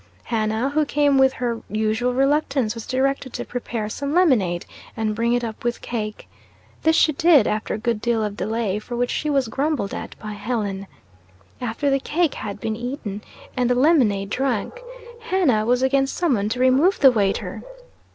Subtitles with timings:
[0.23, 4.65] Hannah, who came with her usual reluctance, was directed to prepare some lemonade,
[4.97, 6.27] and bring it up with cake.
[6.81, 10.17] This she did, after a good deal of delay, for which she was grumbled at
[10.17, 10.87] by Helen.
[11.61, 13.21] After the cake bad been eaten,
[13.55, 14.81] and the lemonade drank,
[15.19, 17.61] Hannah was again summoned to remove the waiter.